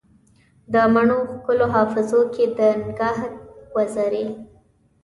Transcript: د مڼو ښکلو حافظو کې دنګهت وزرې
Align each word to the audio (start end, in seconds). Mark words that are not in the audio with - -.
د 0.73 0.75
مڼو 0.93 1.19
ښکلو 1.31 1.65
حافظو 1.75 2.21
کې 2.33 2.45
دنګهت 2.57 3.33
وزرې 3.75 4.25